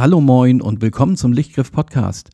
Hallo 0.00 0.22
moin 0.22 0.62
und 0.62 0.80
willkommen 0.80 1.14
zum 1.14 1.34
Lichtgriff 1.34 1.72
Podcast. 1.72 2.30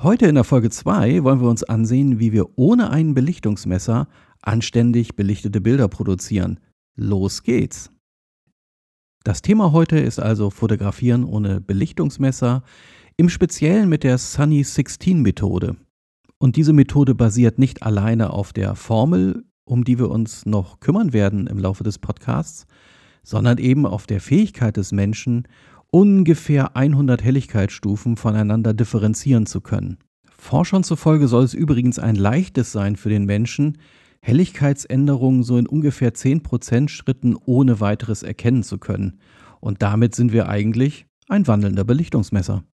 Heute 0.00 0.26
in 0.26 0.36
der 0.36 0.44
Folge 0.44 0.70
2 0.70 1.24
wollen 1.24 1.40
wir 1.40 1.48
uns 1.48 1.64
ansehen, 1.64 2.20
wie 2.20 2.30
wir 2.30 2.56
ohne 2.56 2.90
ein 2.90 3.12
Belichtungsmesser 3.12 4.06
anständig 4.40 5.16
belichtete 5.16 5.60
Bilder 5.60 5.88
produzieren. 5.88 6.60
Los 6.94 7.42
geht's! 7.42 7.90
Das 9.24 9.42
Thema 9.42 9.72
heute 9.72 9.98
ist 9.98 10.20
also 10.20 10.50
Fotografieren 10.50 11.24
ohne 11.24 11.60
Belichtungsmesser, 11.60 12.62
im 13.16 13.28
Speziellen 13.28 13.88
mit 13.88 14.04
der 14.04 14.16
Sunny 14.18 14.62
16 14.62 15.20
Methode. 15.20 15.74
Und 16.38 16.54
diese 16.54 16.72
Methode 16.72 17.16
basiert 17.16 17.58
nicht 17.58 17.82
alleine 17.82 18.32
auf 18.32 18.52
der 18.52 18.76
Formel, 18.76 19.44
um 19.64 19.82
die 19.82 19.98
wir 19.98 20.08
uns 20.08 20.46
noch 20.46 20.78
kümmern 20.78 21.12
werden 21.12 21.48
im 21.48 21.58
Laufe 21.58 21.82
des 21.82 21.98
Podcasts, 21.98 22.68
sondern 23.24 23.58
eben 23.58 23.86
auf 23.86 24.06
der 24.06 24.20
Fähigkeit 24.20 24.76
des 24.76 24.92
Menschen, 24.92 25.48
ungefähr 25.90 26.76
100 26.76 27.22
Helligkeitsstufen 27.22 28.16
voneinander 28.16 28.74
differenzieren 28.74 29.46
zu 29.46 29.60
können. 29.60 29.98
Forschern 30.36 30.84
zufolge 30.84 31.28
soll 31.28 31.44
es 31.44 31.54
übrigens 31.54 31.98
ein 31.98 32.14
leichtes 32.14 32.72
sein 32.72 32.96
für 32.96 33.08
den 33.08 33.24
Menschen, 33.24 33.78
Helligkeitsänderungen 34.20 35.42
so 35.42 35.58
in 35.58 35.66
ungefähr 35.66 36.12
10% 36.12 36.88
Schritten 36.88 37.36
ohne 37.36 37.80
weiteres 37.80 38.22
erkennen 38.22 38.62
zu 38.62 38.78
können. 38.78 39.20
Und 39.60 39.82
damit 39.82 40.14
sind 40.14 40.32
wir 40.32 40.48
eigentlich 40.48 41.06
ein 41.28 41.46
wandelnder 41.46 41.84
Belichtungsmesser. 41.84 42.64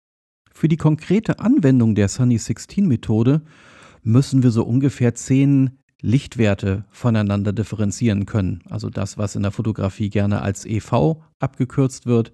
Für 0.53 0.69
die 0.69 0.77
konkrete 0.77 1.41
Anwendung 1.41 1.95
der 1.95 2.09
Sunny 2.09 2.39
16 2.39 2.87
Methode 2.87 3.43
müssen 4.03 4.43
wir 4.43 4.51
so 4.51 4.65
ungefähr 4.65 5.15
10 5.15 5.79
Lichtwerte 6.01 6.85
voneinander 6.91 7.53
differenzieren 7.53 8.27
können. 8.27 8.63
Also 8.69 8.91
das, 8.91 9.17
was 9.17 9.37
in 9.37 9.43
der 9.43 9.53
Fotografie 9.53 10.11
gerne 10.11 10.43
als 10.43 10.67
EV 10.67 11.17
abgekürzt 11.41 12.07
wird, 12.07 12.33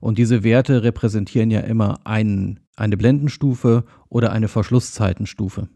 und 0.00 0.18
diese 0.18 0.44
Werte 0.44 0.82
repräsentieren 0.82 1.50
ja 1.50 1.60
immer 1.60 2.00
einen, 2.04 2.60
eine 2.76 2.96
Blendenstufe 2.96 3.84
oder 4.08 4.32
eine 4.32 4.48
Verschlusszeitenstufe. 4.48 5.68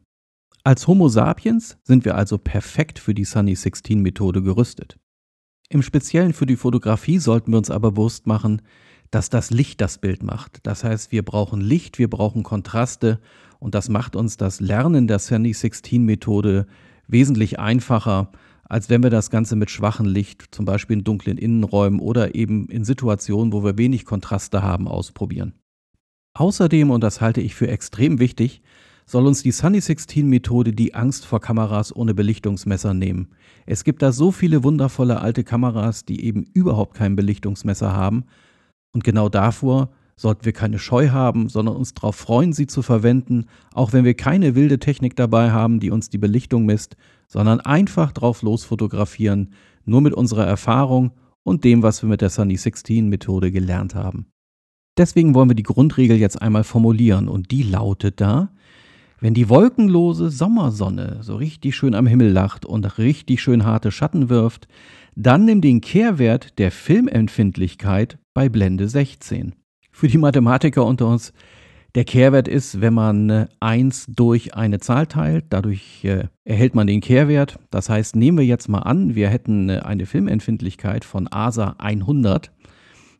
Als 0.62 0.86
Homo 0.86 1.08
sapiens 1.08 1.78
sind 1.84 2.04
wir 2.04 2.16
also 2.16 2.36
perfekt 2.36 2.98
für 2.98 3.14
die 3.14 3.24
Sunny 3.24 3.54
16 3.54 4.00
Methode 4.00 4.42
gerüstet. 4.42 4.98
Im 5.70 5.82
Speziellen 5.82 6.32
für 6.32 6.46
die 6.46 6.56
Fotografie 6.56 7.18
sollten 7.18 7.52
wir 7.52 7.58
uns 7.58 7.70
aber 7.70 7.92
bewusst 7.92 8.26
machen, 8.26 8.62
dass 9.10 9.30
das 9.30 9.50
Licht 9.50 9.80
das 9.80 9.98
Bild 9.98 10.22
macht. 10.22 10.58
Das 10.64 10.84
heißt, 10.84 11.12
wir 11.12 11.24
brauchen 11.24 11.60
Licht, 11.60 11.98
wir 11.98 12.10
brauchen 12.10 12.42
Kontraste 12.42 13.20
und 13.58 13.74
das 13.74 13.88
macht 13.88 14.16
uns 14.16 14.36
das 14.36 14.60
Lernen 14.60 15.06
der 15.06 15.18
Sunny 15.18 15.52
16 15.52 16.04
Methode 16.04 16.66
wesentlich 17.06 17.58
einfacher, 17.58 18.30
als 18.70 18.88
wenn 18.88 19.02
wir 19.02 19.10
das 19.10 19.30
Ganze 19.30 19.56
mit 19.56 19.68
schwachem 19.68 20.06
Licht, 20.06 20.44
zum 20.52 20.64
Beispiel 20.64 20.98
in 20.98 21.04
dunklen 21.04 21.38
Innenräumen 21.38 21.98
oder 21.98 22.36
eben 22.36 22.68
in 22.68 22.84
Situationen, 22.84 23.52
wo 23.52 23.64
wir 23.64 23.76
wenig 23.76 24.04
Kontraste 24.04 24.62
haben, 24.62 24.86
ausprobieren. 24.86 25.54
Außerdem, 26.34 26.90
und 26.90 27.02
das 27.02 27.20
halte 27.20 27.40
ich 27.40 27.56
für 27.56 27.66
extrem 27.66 28.20
wichtig, 28.20 28.62
soll 29.06 29.26
uns 29.26 29.42
die 29.42 29.50
Sunny 29.50 29.80
16 29.80 30.28
Methode 30.28 30.72
die 30.72 30.94
Angst 30.94 31.26
vor 31.26 31.40
Kameras 31.40 31.94
ohne 31.94 32.14
Belichtungsmesser 32.14 32.94
nehmen. 32.94 33.30
Es 33.66 33.82
gibt 33.82 34.02
da 34.02 34.12
so 34.12 34.30
viele 34.30 34.62
wundervolle 34.62 35.20
alte 35.20 35.42
Kameras, 35.42 36.04
die 36.04 36.24
eben 36.24 36.44
überhaupt 36.54 36.94
kein 36.94 37.16
Belichtungsmesser 37.16 37.92
haben. 37.92 38.24
Und 38.94 39.02
genau 39.02 39.28
davor 39.28 39.90
sollten 40.14 40.44
wir 40.44 40.52
keine 40.52 40.78
Scheu 40.78 41.08
haben, 41.08 41.48
sondern 41.48 41.74
uns 41.74 41.92
darauf 41.94 42.14
freuen, 42.14 42.52
sie 42.52 42.68
zu 42.68 42.82
verwenden, 42.82 43.46
auch 43.72 43.92
wenn 43.92 44.04
wir 44.04 44.14
keine 44.14 44.54
wilde 44.54 44.78
Technik 44.78 45.16
dabei 45.16 45.50
haben, 45.50 45.80
die 45.80 45.90
uns 45.90 46.08
die 46.08 46.18
Belichtung 46.18 46.66
misst, 46.66 46.96
sondern 47.30 47.60
einfach 47.60 48.12
drauf 48.12 48.42
los 48.42 48.64
fotografieren, 48.64 49.54
nur 49.84 50.00
mit 50.00 50.12
unserer 50.12 50.46
Erfahrung 50.46 51.12
und 51.44 51.64
dem, 51.64 51.82
was 51.82 52.02
wir 52.02 52.08
mit 52.08 52.20
der 52.20 52.28
Sunny 52.28 52.56
16 52.56 53.08
Methode 53.08 53.52
gelernt 53.52 53.94
haben. 53.94 54.26
Deswegen 54.98 55.34
wollen 55.34 55.48
wir 55.48 55.56
die 55.56 55.62
Grundregel 55.62 56.18
jetzt 56.18 56.42
einmal 56.42 56.64
formulieren 56.64 57.28
und 57.28 57.52
die 57.52 57.62
lautet 57.62 58.20
da, 58.20 58.50
wenn 59.20 59.34
die 59.34 59.48
wolkenlose 59.48 60.30
Sommersonne 60.30 61.18
so 61.20 61.36
richtig 61.36 61.76
schön 61.76 61.94
am 61.94 62.06
Himmel 62.06 62.32
lacht 62.32 62.66
und 62.66 62.98
richtig 62.98 63.40
schön 63.40 63.64
harte 63.64 63.92
Schatten 63.92 64.28
wirft, 64.28 64.66
dann 65.14 65.44
nimm 65.44 65.60
den 65.60 65.80
Kehrwert 65.80 66.58
der 66.58 66.72
Filmempfindlichkeit 66.72 68.18
bei 68.34 68.48
Blende 68.48 68.88
16. 68.88 69.54
Für 69.92 70.08
die 70.08 70.18
Mathematiker 70.18 70.84
unter 70.84 71.06
uns, 71.06 71.32
der 71.94 72.04
Kehrwert 72.04 72.46
ist, 72.46 72.80
wenn 72.80 72.94
man 72.94 73.48
1 73.60 74.08
äh, 74.08 74.12
durch 74.12 74.54
eine 74.54 74.78
Zahl 74.78 75.06
teilt, 75.06 75.46
dadurch 75.50 76.04
äh, 76.04 76.24
erhält 76.44 76.74
man 76.74 76.86
den 76.86 77.00
Kehrwert. 77.00 77.58
Das 77.70 77.88
heißt, 77.88 78.16
nehmen 78.16 78.38
wir 78.38 78.44
jetzt 78.44 78.68
mal 78.68 78.80
an, 78.80 79.14
wir 79.14 79.28
hätten 79.28 79.68
äh, 79.68 79.80
eine 79.80 80.06
Filmempfindlichkeit 80.06 81.04
von 81.04 81.28
ASA 81.30 81.74
100, 81.78 82.52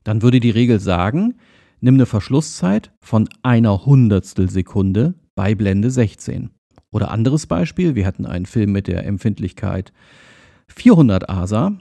dann 0.05 0.23
würde 0.23 0.41
die 0.41 0.51
Regel 0.51 0.79
sagen, 0.79 1.35
nimm 1.81 1.95
eine 1.95 2.07
Verschlusszeit 2.07 2.93
von 3.01 3.29
einer 3.43 3.85
Hundertstel 3.87 4.49
Sekunde 4.49 5.15
bei 5.35 5.55
Blende 5.55 5.91
16. 5.91 6.51
Oder 6.93 7.11
anderes 7.11 7.47
Beispiel, 7.47 7.95
wir 7.95 8.05
hätten 8.05 8.27
einen 8.27 8.47
Film 8.47 8.73
mit 8.73 8.87
der 8.87 9.05
Empfindlichkeit 9.07 9.93
400 10.69 11.29
ASA, 11.29 11.73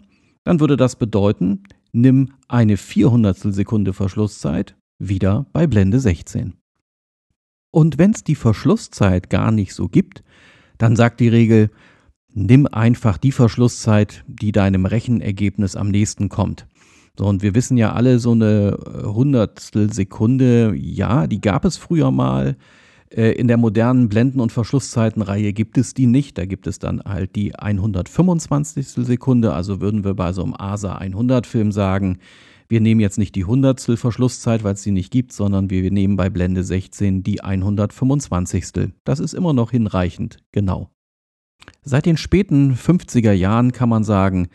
dann 0.44 0.60
würde 0.60 0.78
das 0.78 0.96
bedeuten, 0.96 1.64
nimm 1.92 2.34
eine 2.48 2.78
Vierhundertstel 2.78 3.54
Sekunde 3.54 3.94
Verschlusszeit 3.94 4.76
wieder 5.00 5.46
bei 5.54 5.68
Blende 5.68 6.00
16. 6.00 6.59
Und 7.72 7.98
wenn 7.98 8.12
es 8.12 8.24
die 8.24 8.36
Verschlusszeit 8.36 9.30
gar 9.30 9.52
nicht 9.52 9.74
so 9.74 9.88
gibt, 9.88 10.24
dann 10.78 10.96
sagt 10.96 11.20
die 11.20 11.28
Regel, 11.28 11.70
nimm 12.34 12.68
einfach 12.68 13.18
die 13.18 13.32
Verschlusszeit, 13.32 14.24
die 14.28 14.52
deinem 14.52 14.86
Rechenergebnis 14.86 15.76
am 15.76 15.90
nächsten 15.90 16.30
kommt. 16.30 16.68
So, 17.18 17.26
und 17.26 17.44
wir 17.44 17.54
wissen 17.54 17.78
ja 17.78 17.94
alle, 17.94 18.20
so 18.20 18.32
eine 18.32 18.78
äh, 18.78 19.04
Hundertstel 19.06 19.92
Sekunde, 19.92 20.74
ja, 20.76 21.28
die 21.28 21.42
gab 21.42 21.66
es 21.66 21.78
früher 21.78 22.12
mal. 22.12 22.56
Äh, 23.10 23.32
in 23.34 23.48
der 23.48 23.58
modernen 23.58 24.08
Blenden- 24.08 24.40
und 24.40 24.52
Verschlusszeitenreihe 24.52 25.52
gibt 25.52 25.78
es 25.78 25.94
die 25.94 26.06
nicht. 26.06 26.38
Da 26.38 26.46
gibt 26.46 26.66
es 26.66 26.80
dann 26.80 27.02
halt 27.04 27.36
die 27.36 27.56
125. 27.56 28.88
Sekunde. 29.06 29.54
Also 29.54 29.82
würden 29.82 30.04
wir 30.04 30.14
bei 30.14 30.32
so 30.32 30.44
einem 30.44 30.54
ASA 30.58 30.96
100 30.96 31.46
Film 31.46 31.72
sagen, 31.72 32.20
wir 32.70 32.82
nehmen 32.82 33.02
jetzt 33.02 33.18
nicht 33.18 33.36
die 33.36 33.46
Hundertstel 33.46 33.98
Verschlusszeit, 33.98 34.64
weil 34.64 34.76
es 34.76 34.84
sie 34.84 34.92
nicht 34.92 35.12
gibt, 35.12 35.34
sondern 35.34 35.72
wir 35.72 35.90
nehmen 35.90 36.16
bei 36.16 36.30
Blende 36.30 36.64
16 36.64 37.24
die 37.24 37.42
125. 37.42 38.92
Das 39.04 39.20
ist 39.20 39.34
immer 39.34 39.54
noch 39.54 39.72
hinreichend, 39.72 40.38
genau. 40.52 40.92
Seit 41.82 42.06
den 42.06 42.16
späten 42.16 42.76
50er 42.76 43.32
Jahren 43.32 43.72
kann 43.72 43.90
man 43.90 44.04
sagen, 44.04 44.50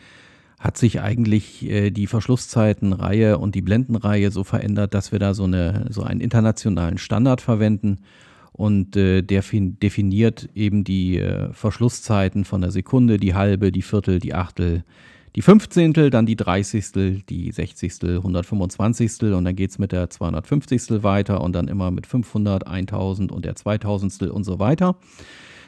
hat 0.57 0.77
sich 0.77 1.01
eigentlich 1.01 1.69
äh, 1.69 1.91
die 1.91 2.07
Verschlusszeitenreihe 2.07 3.37
und 3.37 3.53
die 3.53 3.61
Blendenreihe 3.61 4.31
so 4.31 4.45
verändert, 4.45 4.93
dass 4.93 5.11
wir 5.11 5.19
da 5.19 5.33
so, 5.33 5.43
eine, 5.43 5.87
so 5.89 6.01
einen 6.01 6.21
internationalen 6.21 6.97
Standard 6.97 7.41
verwenden. 7.41 7.99
Und 8.53 8.95
äh, 8.95 9.21
der 9.21 9.43
definiert 9.51 10.49
eben 10.55 10.85
die 10.85 11.19
äh, 11.19 11.51
Verschlusszeiten 11.51 12.45
von 12.45 12.61
der 12.61 12.71
Sekunde, 12.71 13.17
die 13.17 13.35
halbe, 13.35 13.73
die 13.73 13.81
Viertel, 13.81 14.19
die 14.19 14.33
Achtel, 14.33 14.85
die 15.35 15.41
15., 15.41 15.93
dann 16.11 16.25
die 16.25 16.35
30., 16.35 17.25
die 17.27 17.51
60., 17.51 18.03
125. 18.03 19.21
und 19.33 19.45
dann 19.45 19.55
geht 19.55 19.71
es 19.71 19.79
mit 19.79 19.91
der 19.91 20.09
250. 20.09 21.03
weiter 21.03 21.41
und 21.41 21.53
dann 21.53 21.67
immer 21.67 21.91
mit 21.91 22.07
500, 22.07 22.65
1000 22.65 23.31
und 23.31 23.45
der 23.45 23.55
2000. 23.55 24.23
und 24.23 24.43
so 24.45 24.59
weiter. 24.59 24.97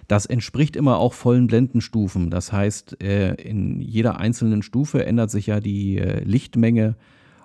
Das 0.08 0.26
entspricht 0.26 0.78
immer 0.78 1.00
auch 1.00 1.14
vollen 1.14 1.48
Blendenstufen. 1.48 2.30
Das 2.30 2.54
heißt, 2.54 3.04
äh, 3.04 3.34
in 3.34 3.82
jeder 3.82 4.18
einzelnen 4.20 4.62
Stufe 4.62 5.06
ändert 5.06 5.32
sich 5.32 5.48
ja 5.48 5.60
die 5.60 5.98
äh, 5.98 6.24
Lichtmenge 6.24 6.96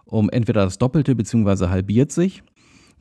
um 0.05 0.31
entweder 0.31 0.65
das 0.65 0.79
Doppelte 0.79 1.17
bzw. 1.17 1.69
halbiert 1.69 2.13
sich. 2.13 2.43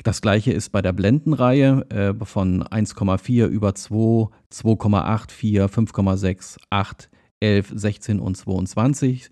Das 0.03 0.21
gleiche 0.21 0.51
ist 0.51 0.69
bei 0.71 0.81
der 0.81 0.93
Blendenreihe 0.93 1.85
äh, 1.89 2.25
von 2.25 2.63
1,4 2.63 3.45
über 3.45 3.75
2, 3.75 4.29
2,8, 4.51 5.31
4, 5.31 5.69
5,6, 5.69 6.57
8, 6.71 7.09
11, 7.41 7.73
16 7.75 8.19
und 8.19 8.37
22. 8.37 9.29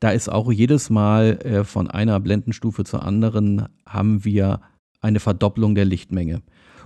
Da 0.00 0.10
ist 0.10 0.28
auch 0.28 0.52
jedes 0.52 0.90
Mal 0.90 1.38
äh, 1.42 1.64
von 1.64 1.90
einer 1.90 2.20
Blendenstufe 2.20 2.84
zur 2.84 3.02
anderen 3.02 3.66
haben 3.86 4.24
wir 4.24 4.60
eine 5.00 5.20
Verdopplung 5.20 5.74
der 5.74 5.84
Lichtmenge. 5.84 6.42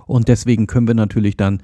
Und 0.07 0.27
deswegen 0.27 0.67
können 0.67 0.87
wir 0.87 0.95
natürlich 0.95 1.37
dann 1.37 1.61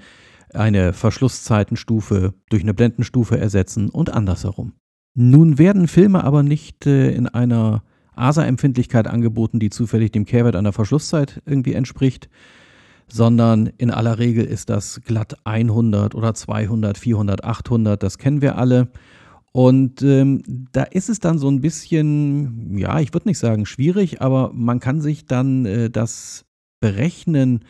eine 0.54 0.94
Verschlusszeitenstufe 0.94 2.33
durch 2.50 2.63
eine 2.63 2.74
Blendenstufe 2.74 3.38
ersetzen 3.38 3.89
und 3.89 4.09
andersherum. 4.09 4.74
Nun 5.13 5.57
werden 5.57 5.88
Filme 5.88 6.24
aber 6.24 6.44
nicht 6.44 6.86
äh, 6.86 7.12
in 7.12 7.27
einer 7.27 7.83
ASA-Empfindlichkeit 8.15 9.07
angeboten, 9.07 9.60
die 9.60 9.69
zufällig 9.69 10.12
dem 10.12 10.25
Kehrwert 10.25 10.56
einer 10.56 10.74
Verschlusszeit 10.74 11.42
irgendwie 11.45 11.74
entspricht, 11.74 12.30
sondern 13.07 13.68
in 13.77 13.92
aller 13.92 14.19
Regel 14.19 14.45
ist 14.45 14.69
das 14.69 15.01
glatt 15.06 15.38
100 15.45 16.15
oder 16.15 16.33
200, 16.33 16.98
400, 16.98 17.44
800, 17.44 18.01
das 18.01 18.18
kennen 18.18 18.42
wir 18.42 18.57
alle. 18.57 18.89
Und 19.54 20.01
ähm, 20.04 20.44
da 20.71 20.83
ist 20.83 21.09
es 21.09 21.19
dann 21.19 21.39
so 21.39 21.50
ein 21.50 21.62
bisschen, 21.62 22.77
ja, 22.77 23.00
ich 23.00 23.13
würde 23.13 23.30
nicht 23.30 23.39
sagen 23.39 23.65
schwierig, 23.65 24.21
aber 24.21 24.51
man 24.54 24.80
kann 24.80 25.01
sich 25.01 25.25
dann 25.25 25.65
äh, 25.65 25.89
das 25.89 26.45
Berechnen 26.80 27.62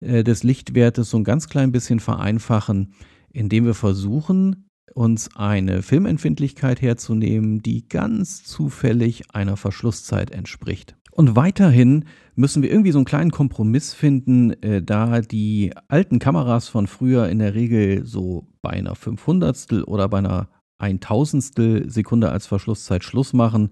äh, 0.00 0.22
des 0.22 0.42
Lichtwertes 0.44 1.10
so 1.10 1.16
ein 1.16 1.24
ganz 1.24 1.48
klein 1.48 1.72
bisschen 1.72 1.98
vereinfachen, 1.98 2.94
indem 3.32 3.64
wir 3.64 3.74
versuchen, 3.74 4.68
uns 4.94 5.34
eine 5.34 5.82
Filmempfindlichkeit 5.82 6.80
herzunehmen, 6.80 7.62
die 7.62 7.88
ganz 7.88 8.44
zufällig 8.44 9.34
einer 9.34 9.56
Verschlusszeit 9.56 10.30
entspricht. 10.30 10.96
Und 11.14 11.36
weiterhin 11.36 12.06
müssen 12.34 12.64
wir 12.64 12.70
irgendwie 12.70 12.90
so 12.90 12.98
einen 12.98 13.04
kleinen 13.04 13.30
Kompromiss 13.30 13.94
finden, 13.94 14.50
äh, 14.62 14.82
da 14.82 15.20
die 15.20 15.72
alten 15.86 16.18
Kameras 16.18 16.66
von 16.66 16.88
früher 16.88 17.28
in 17.28 17.38
der 17.38 17.54
Regel 17.54 18.04
so 18.04 18.48
bei 18.62 18.70
einer 18.70 18.96
Fünfhundertstel 18.96 19.84
oder 19.84 20.08
bei 20.08 20.18
einer 20.18 20.48
Eintausendstel 20.78 21.88
Sekunde 21.88 22.32
als 22.32 22.48
Verschlusszeit 22.48 23.04
Schluss 23.04 23.32
machen. 23.32 23.70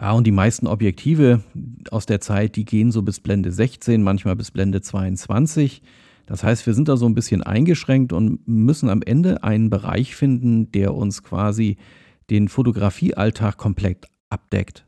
Ja, 0.00 0.12
und 0.12 0.28
die 0.28 0.30
meisten 0.30 0.68
Objektive 0.68 1.42
aus 1.90 2.06
der 2.06 2.20
Zeit, 2.20 2.54
die 2.54 2.64
gehen 2.64 2.92
so 2.92 3.02
bis 3.02 3.18
Blende 3.18 3.50
16, 3.50 4.00
manchmal 4.00 4.36
bis 4.36 4.52
Blende 4.52 4.80
22. 4.80 5.82
Das 6.26 6.44
heißt, 6.44 6.64
wir 6.66 6.74
sind 6.74 6.86
da 6.86 6.96
so 6.96 7.06
ein 7.06 7.16
bisschen 7.16 7.42
eingeschränkt 7.42 8.12
und 8.12 8.46
müssen 8.46 8.90
am 8.90 9.02
Ende 9.02 9.42
einen 9.42 9.70
Bereich 9.70 10.14
finden, 10.14 10.70
der 10.70 10.94
uns 10.94 11.24
quasi 11.24 11.78
den 12.30 12.46
Fotografiealltag 12.46 13.56
komplett 13.56 14.06
abdeckt. 14.28 14.86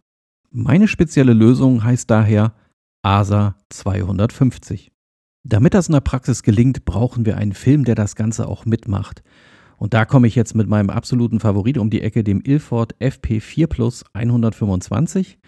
Meine 0.54 0.86
spezielle 0.86 1.32
Lösung 1.32 1.82
heißt 1.82 2.10
daher 2.10 2.52
ASA 3.00 3.56
250. 3.70 4.92
Damit 5.44 5.72
das 5.72 5.88
in 5.88 5.94
der 5.94 6.02
Praxis 6.02 6.42
gelingt, 6.42 6.84
brauchen 6.84 7.24
wir 7.24 7.38
einen 7.38 7.54
Film, 7.54 7.86
der 7.86 7.94
das 7.94 8.16
Ganze 8.16 8.46
auch 8.46 8.66
mitmacht. 8.66 9.22
Und 9.78 9.94
da 9.94 10.04
komme 10.04 10.26
ich 10.26 10.34
jetzt 10.34 10.54
mit 10.54 10.68
meinem 10.68 10.90
absoluten 10.90 11.40
Favorit 11.40 11.78
um 11.78 11.88
die 11.88 12.02
Ecke, 12.02 12.22
dem 12.22 12.42
Ilford 12.44 12.94
FP4 13.00 13.66
Plus 13.66 14.04
125. 14.12 15.38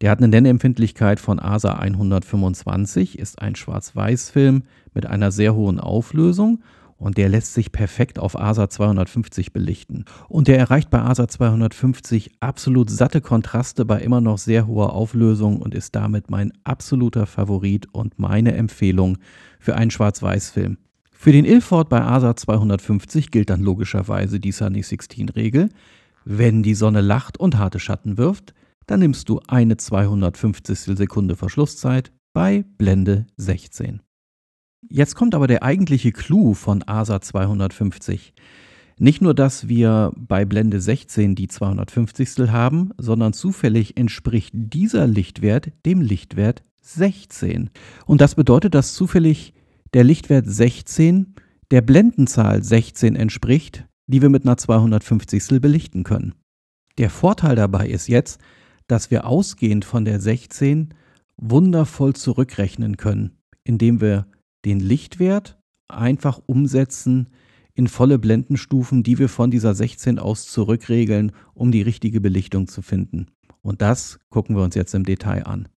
Der 0.00 0.12
hat 0.12 0.18
eine 0.18 0.28
Nennempfindlichkeit 0.28 1.18
von 1.18 1.40
ASA 1.40 1.74
125, 1.74 3.18
ist 3.18 3.42
ein 3.42 3.56
Schwarz-Weiß-Film 3.56 4.62
mit 4.94 5.06
einer 5.06 5.32
sehr 5.32 5.56
hohen 5.56 5.80
Auflösung 5.80 6.62
und 6.96 7.16
der 7.16 7.28
lässt 7.28 7.54
sich 7.54 7.72
perfekt 7.72 8.18
auf 8.18 8.38
ASA 8.38 8.68
250 8.68 9.52
belichten. 9.52 10.04
Und 10.28 10.48
der 10.48 10.58
erreicht 10.58 10.90
bei 10.90 11.00
ASA 11.00 11.28
250 11.28 12.32
absolut 12.40 12.90
satte 12.90 13.20
Kontraste 13.20 13.84
bei 13.84 14.00
immer 14.00 14.20
noch 14.20 14.38
sehr 14.38 14.66
hoher 14.66 14.92
Auflösung 14.92 15.60
und 15.60 15.74
ist 15.74 15.94
damit 15.94 16.30
mein 16.30 16.52
absoluter 16.64 17.26
Favorit 17.26 17.86
und 17.92 18.18
meine 18.18 18.54
Empfehlung 18.54 19.18
für 19.58 19.76
einen 19.76 19.90
Schwarz-Weiß-Film. 19.90 20.78
Für 21.12 21.32
den 21.32 21.44
Ilford 21.44 21.88
bei 21.88 22.02
ASA 22.02 22.36
250 22.36 23.30
gilt 23.30 23.50
dann 23.50 23.62
logischerweise 23.62 24.40
die 24.40 24.52
Sunny 24.52 24.82
16 24.82 25.30
Regel. 25.30 25.70
Wenn 26.24 26.62
die 26.62 26.74
Sonne 26.74 27.00
lacht 27.00 27.38
und 27.38 27.56
harte 27.56 27.78
Schatten 27.78 28.18
wirft, 28.18 28.54
dann 28.86 29.00
nimmst 29.00 29.28
du 29.28 29.40
eine 29.48 29.76
250 29.76 30.96
Sekunde 30.96 31.36
Verschlusszeit 31.36 32.12
bei 32.34 32.64
Blende 32.76 33.26
16. 33.36 34.03
Jetzt 34.88 35.14
kommt 35.14 35.34
aber 35.34 35.46
der 35.46 35.62
eigentliche 35.62 36.12
Clou 36.12 36.54
von 36.54 36.82
ASA 36.86 37.20
250. 37.20 38.34
Nicht 38.98 39.22
nur, 39.22 39.34
dass 39.34 39.66
wir 39.66 40.12
bei 40.16 40.44
Blende 40.44 40.80
16 40.80 41.34
die 41.34 41.48
250 41.48 42.50
haben, 42.50 42.90
sondern 42.96 43.32
zufällig 43.32 43.96
entspricht 43.96 44.52
dieser 44.54 45.06
Lichtwert 45.06 45.72
dem 45.84 46.00
Lichtwert 46.00 46.62
16. 46.82 47.70
Und 48.06 48.20
das 48.20 48.36
bedeutet, 48.36 48.74
dass 48.74 48.94
zufällig 48.94 49.54
der 49.94 50.04
Lichtwert 50.04 50.46
16 50.46 51.34
der 51.70 51.80
Blendenzahl 51.80 52.62
16 52.62 53.16
entspricht, 53.16 53.86
die 54.06 54.22
wir 54.22 54.28
mit 54.28 54.44
einer 54.44 54.56
250 54.56 55.60
belichten 55.60 56.04
können. 56.04 56.34
Der 56.98 57.10
Vorteil 57.10 57.56
dabei 57.56 57.88
ist 57.88 58.06
jetzt, 58.06 58.40
dass 58.86 59.10
wir 59.10 59.26
ausgehend 59.26 59.84
von 59.84 60.04
der 60.04 60.20
16 60.20 60.94
wundervoll 61.36 62.14
zurückrechnen 62.14 62.96
können, 62.96 63.38
indem 63.64 64.00
wir 64.00 64.26
den 64.64 64.80
Lichtwert 64.80 65.58
einfach 65.88 66.40
umsetzen 66.46 67.28
in 67.74 67.88
volle 67.88 68.18
Blendenstufen, 68.18 69.02
die 69.02 69.18
wir 69.18 69.28
von 69.28 69.50
dieser 69.50 69.74
16 69.74 70.18
aus 70.18 70.46
zurückregeln, 70.46 71.32
um 71.54 71.72
die 71.72 71.82
richtige 71.82 72.20
Belichtung 72.20 72.68
zu 72.68 72.82
finden. 72.82 73.26
Und 73.62 73.82
das 73.82 74.20
gucken 74.30 74.56
wir 74.56 74.62
uns 74.62 74.74
jetzt 74.74 74.94
im 74.94 75.04
Detail 75.04 75.46
an. 75.46 75.68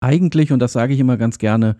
Eigentlich, 0.00 0.52
und 0.52 0.58
das 0.58 0.72
sage 0.72 0.92
ich 0.92 1.00
immer 1.00 1.16
ganz 1.16 1.38
gerne, 1.38 1.76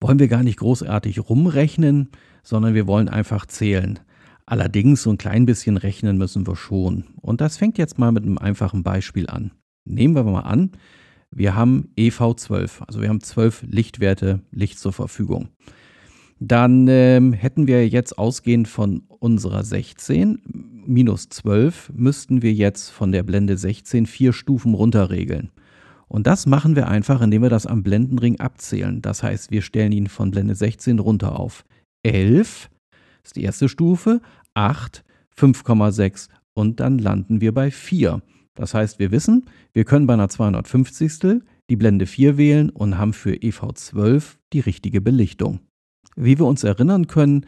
wollen 0.00 0.18
wir 0.18 0.28
gar 0.28 0.42
nicht 0.42 0.58
großartig 0.58 1.28
rumrechnen, 1.28 2.10
sondern 2.42 2.74
wir 2.74 2.86
wollen 2.86 3.08
einfach 3.08 3.46
zählen. 3.46 3.98
Allerdings 4.46 5.02
so 5.02 5.10
ein 5.10 5.18
klein 5.18 5.46
bisschen 5.46 5.76
rechnen 5.76 6.18
müssen 6.18 6.46
wir 6.46 6.56
schon. 6.56 7.04
Und 7.20 7.40
das 7.40 7.56
fängt 7.56 7.78
jetzt 7.78 7.98
mal 7.98 8.12
mit 8.12 8.24
einem 8.24 8.38
einfachen 8.38 8.82
Beispiel 8.82 9.28
an. 9.28 9.52
Nehmen 9.84 10.14
wir 10.14 10.24
mal 10.24 10.40
an, 10.40 10.72
wir 11.30 11.54
haben 11.54 11.88
EV12, 11.96 12.82
also 12.86 13.00
wir 13.00 13.08
haben 13.08 13.20
zwölf 13.20 13.64
Lichtwerte 13.66 14.42
Licht 14.50 14.78
zur 14.78 14.92
Verfügung. 14.92 15.48
Dann 16.44 16.88
ähm, 16.88 17.32
hätten 17.32 17.68
wir 17.68 17.88
jetzt 17.88 18.18
ausgehend 18.18 18.66
von 18.66 19.04
unserer 19.20 19.62
16 19.62 20.40
minus 20.84 21.28
12 21.28 21.92
müssten 21.94 22.42
wir 22.42 22.52
jetzt 22.52 22.90
von 22.90 23.12
der 23.12 23.22
Blende 23.22 23.56
16 23.56 24.06
vier 24.06 24.32
Stufen 24.32 24.74
runterregeln. 24.74 25.52
Und 26.08 26.26
das 26.26 26.46
machen 26.46 26.74
wir 26.74 26.88
einfach, 26.88 27.22
indem 27.22 27.42
wir 27.42 27.48
das 27.48 27.66
am 27.66 27.84
Blendenring 27.84 28.40
abzählen. 28.40 29.00
Das 29.00 29.22
heißt, 29.22 29.52
wir 29.52 29.62
stellen 29.62 29.92
ihn 29.92 30.08
von 30.08 30.32
Blende 30.32 30.56
16 30.56 30.98
runter 30.98 31.38
auf 31.38 31.64
11, 32.02 32.68
ist 33.22 33.36
die 33.36 33.44
erste 33.44 33.68
Stufe, 33.68 34.20
8, 34.54 35.04
5,6 35.38 36.28
und 36.54 36.80
dann 36.80 36.98
landen 36.98 37.40
wir 37.40 37.54
bei 37.54 37.70
4. 37.70 38.20
Das 38.54 38.74
heißt, 38.74 38.98
wir 38.98 39.12
wissen, 39.12 39.44
wir 39.74 39.84
können 39.84 40.08
bei 40.08 40.14
einer 40.14 40.28
250. 40.28 41.40
die 41.70 41.76
Blende 41.76 42.06
4 42.06 42.36
wählen 42.36 42.70
und 42.70 42.98
haben 42.98 43.12
für 43.12 43.34
EV12 43.34 44.38
die 44.52 44.60
richtige 44.60 45.00
Belichtung. 45.00 45.60
Wie 46.16 46.38
wir 46.38 46.46
uns 46.46 46.64
erinnern 46.64 47.06
können, 47.06 47.46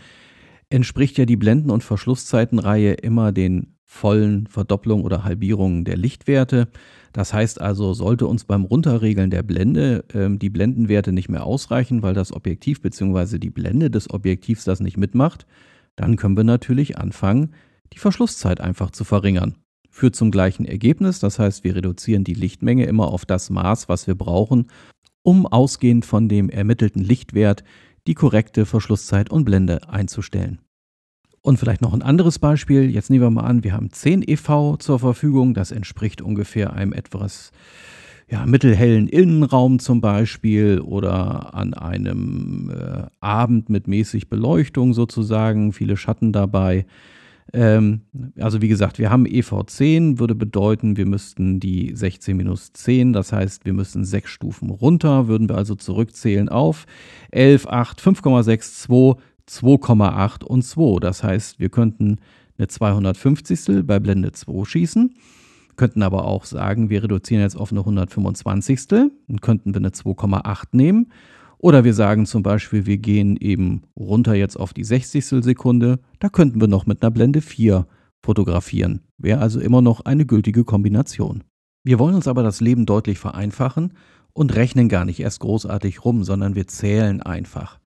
entspricht 0.71 1.19
ja 1.19 1.27
die 1.27 1.37
Blenden- 1.37 1.71
und 1.71 1.85
Verschlusszeitenreihe 1.85 2.95
immer 2.95 3.33
den 3.33 3.75
vollen 3.85 4.47
Verdopplungen 4.49 5.05
oder 5.05 5.25
Halbierungen 5.25 5.85
der 5.85 5.97
Lichtwerte. 5.97 6.69
Das 7.13 7.33
heißt 7.33 7.61
also, 7.61 7.95
sollte 7.95 8.27
uns 8.27 8.45
beim 8.45 8.65
Runterregeln 8.65 9.31
der 9.31 9.45
Blende 9.45 10.05
äh, 10.13 10.37
die 10.37 10.51
Blendenwerte 10.51 11.13
nicht 11.13 11.29
mehr 11.29 11.45
ausreichen, 11.45 12.03
weil 12.03 12.15
das 12.15 12.33
Objektiv 12.33 12.83
bzw. 12.83 13.39
die 13.39 13.51
Blende 13.51 13.91
des 13.91 14.11
Objektivs 14.11 14.65
das 14.65 14.81
nicht 14.81 14.97
mitmacht, 14.97 15.47
dann 15.95 16.17
können 16.17 16.37
wir 16.37 16.45
natürlich 16.45 16.99
anfangen, 16.99 17.55
die 17.93 17.99
Verschlusszeit 17.99 18.61
einfach 18.61 18.91
zu 18.91 19.05
verringern. 19.05 19.55
Führt 19.91 20.17
zum 20.17 20.33
gleichen 20.33 20.65
Ergebnis, 20.65 21.21
das 21.21 21.39
heißt, 21.39 21.63
wir 21.63 21.77
reduzieren 21.77 22.25
die 22.25 22.35
Lichtmenge 22.35 22.87
immer 22.87 23.07
auf 23.07 23.25
das 23.25 23.49
Maß, 23.49 23.89
was 23.89 24.09
wir 24.09 24.17
brauchen, 24.17 24.67
um 25.23 25.47
ausgehend 25.47 26.05
von 26.05 26.29
dem 26.29 26.51
ermittelten 26.51 27.03
Lichtwert 27.03 27.63
die 28.07 28.15
korrekte 28.15 28.67
Verschlusszeit 28.67 29.31
und 29.31 29.45
Blende 29.45 29.89
einzustellen. 29.89 30.59
Und 31.41 31.59
vielleicht 31.59 31.83
noch 31.83 31.93
ein 31.93 32.03
anderes 32.03 32.39
Beispiel. 32.39 32.91
Jetzt 32.91 33.11
nehmen 33.11 33.23
wir 33.23 33.31
mal 33.31 33.43
an, 33.43 33.65
wir 33.65 33.75
haben 33.75 33.91
10 33.91 34.23
EV 34.27 34.79
zur 34.79 34.99
Verfügung. 34.99 35.53
Das 35.53 35.73
entspricht 35.73 36.23
ungefähr 36.23 36.73
einem 36.73 36.95
etwas 36.95 37.53
ja, 38.31 38.47
mittelhellen 38.47 39.09
Innenraum 39.09 39.79
zum 39.79 40.01
Beispiel 40.01 40.81
oder 40.81 41.55
an 41.55 41.75
einem 41.75 42.71
äh, 42.71 43.03
Abend 43.21 43.69
mit 43.69 43.87
mäßig 43.87 44.31
Beleuchtung 44.31 44.95
sozusagen, 44.95 45.73
viele 45.73 45.99
Schatten 45.99 46.33
dabei. 46.33 46.87
Ähm, 47.53 48.03
also 48.39 48.63
wie 48.63 48.69
gesagt, 48.69 48.99
wir 48.99 49.11
haben 49.11 49.27
EV10, 49.27 50.19
würde 50.19 50.35
bedeuten, 50.35 50.97
wir 50.97 51.07
müssten 51.07 51.61
die 51.61 51.95
16 51.95 52.37
minus 52.37 52.73
10, 52.73 53.13
das 53.13 53.33
heißt, 53.33 53.65
wir 53.65 53.73
müssen 53.73 54.05
sechs 54.05 54.31
Stufen 54.31 54.71
runter, 54.71 55.29
würden 55.29 55.49
wir 55.49 55.57
also 55.57 55.75
zurückzählen 55.75 56.49
auf 56.49 56.87
11, 57.31 57.67
8, 57.67 58.01
5,6, 58.01 58.83
2, 58.83 59.21
2,8 59.49 60.45
und 60.45 60.63
2. 60.63 61.01
Das 61.01 61.23
heißt, 61.23 61.61
wir 61.61 61.69
könnten 61.69 62.19
eine 62.57 62.69
250. 62.69 63.87
bei 63.87 64.01
Blende 64.01 64.33
2 64.33 64.65
schießen, 64.65 65.15
könnten 65.77 66.03
aber 66.03 66.25
auch 66.25 66.45
sagen, 66.45 66.89
wir 66.89 67.03
reduzieren 67.03 67.43
jetzt 67.43 67.57
auf 67.57 67.73
eine 67.73 67.81
125. 67.81 68.87
Dann 68.89 69.11
könnten 69.41 69.75
wir 69.75 69.81
eine 69.81 69.91
2,8 69.91 70.69
nehmen 70.73 71.13
oder 71.65 71.83
wir 71.83 71.95
sagen 71.95 72.27
zum 72.27 72.43
Beispiel, 72.43 72.85
wir 72.85 72.99
gehen 72.99 73.39
eben 73.39 73.85
runter 73.99 74.35
jetzt 74.35 74.57
auf 74.57 74.75
die 74.75 74.85
60. 74.85 75.43
Sekunde. 75.43 75.99
Da 76.19 76.29
könnten 76.29 76.61
wir 76.61 76.69
noch 76.69 76.85
mit 76.85 77.01
einer 77.01 77.11
Blende 77.11 77.41
4 77.41 77.87
fotografieren. 78.23 79.01
Wäre 79.17 79.41
also 79.41 79.61
immer 79.61 79.81
noch 79.81 80.03
eine 80.03 80.27
gültige 80.27 80.65
Kombination. 80.65 81.43
Wir 81.83 81.99
wollen 81.99 82.17
uns 82.17 82.29
aber 82.29 82.43
das 82.43 82.61
Leben 82.61 82.85
deutlich 82.85 83.19
vereinfachen 83.19 83.95
und 84.35 84.55
rechnen 84.55 84.91
gar 84.91 85.07
nicht 85.07 85.21
erst 85.21 85.41
großartig 85.41 86.05
rum, 86.05 86.23
sondern 86.23 86.55
wir 86.55 86.67
zählen 86.67 87.23
einfach. 87.23 87.81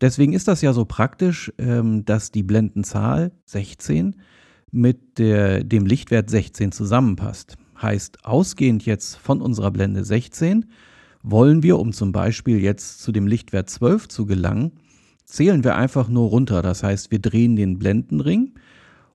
Deswegen 0.00 0.32
ist 0.32 0.46
das 0.46 0.62
ja 0.62 0.72
so 0.72 0.84
praktisch, 0.84 1.52
ähm, 1.58 2.04
dass 2.04 2.30
die 2.30 2.44
Blendenzahl 2.44 3.32
16 3.46 4.20
mit 4.70 5.18
dem 5.18 5.84
Lichtwert 5.84 6.30
16 6.30 6.70
zusammenpasst. 6.70 7.56
Heißt, 7.82 8.24
ausgehend 8.24 8.86
jetzt 8.86 9.16
von 9.16 9.42
unserer 9.42 9.72
Blende 9.72 10.04
16 10.04 10.66
wollen 11.22 11.62
wir, 11.62 11.78
um 11.78 11.92
zum 11.92 12.12
Beispiel 12.12 12.60
jetzt 12.60 13.00
zu 13.00 13.12
dem 13.12 13.26
Lichtwert 13.26 13.68
12 13.68 14.08
zu 14.08 14.26
gelangen, 14.26 14.72
zählen 15.24 15.64
wir 15.64 15.76
einfach 15.76 16.08
nur 16.08 16.28
runter. 16.28 16.62
Das 16.62 16.82
heißt, 16.82 17.10
wir 17.10 17.20
drehen 17.20 17.56
den 17.56 17.78
Blendenring 17.78 18.54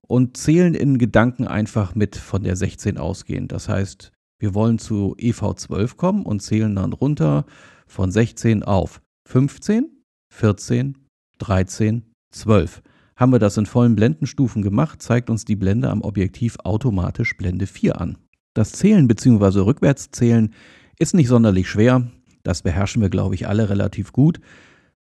und 0.02 0.36
zählen 0.36 0.74
in 0.74 0.98
Gedanken 0.98 1.46
einfach 1.46 1.94
mit 1.94 2.16
von 2.16 2.42
der 2.42 2.56
16 2.56 2.98
ausgehend. 2.98 3.52
Das 3.52 3.68
heißt, 3.68 4.12
wir 4.38 4.54
wollen 4.54 4.78
zu 4.78 5.16
EV12 5.16 5.96
kommen 5.96 6.22
und 6.24 6.42
zählen 6.42 6.74
dann 6.74 6.92
runter 6.92 7.46
von 7.86 8.10
16 8.10 8.62
auf 8.62 9.00
15, 9.28 9.90
14, 10.32 10.98
13, 11.38 12.02
12. 12.32 12.82
Haben 13.16 13.32
wir 13.32 13.38
das 13.38 13.56
in 13.56 13.66
vollen 13.66 13.96
Blendenstufen 13.96 14.60
gemacht, 14.62 15.00
zeigt 15.00 15.30
uns 15.30 15.44
die 15.46 15.56
Blende 15.56 15.90
am 15.90 16.02
Objektiv 16.02 16.58
automatisch 16.64 17.36
Blende 17.36 17.66
4 17.66 18.00
an. 18.00 18.18
Das 18.52 18.72
Zählen 18.72 19.08
bzw. 19.08 19.60
Rückwärtszählen 19.60 20.52
Ist 20.98 21.14
nicht 21.14 21.28
sonderlich 21.28 21.68
schwer, 21.68 22.10
das 22.42 22.62
beherrschen 22.62 23.02
wir, 23.02 23.10
glaube 23.10 23.34
ich, 23.34 23.46
alle 23.48 23.68
relativ 23.68 24.12
gut. 24.12 24.40